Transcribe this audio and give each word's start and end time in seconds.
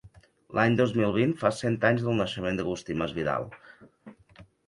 L'any 0.59 0.77
dos 0.79 0.93
mil 1.01 1.11
vint 1.17 1.35
fa 1.41 1.51
cent 1.57 1.77
anys 1.91 2.07
del 2.07 2.17
naixement 2.21 2.57
d'Agustí 2.61 2.97
Masvidal. 3.03 3.49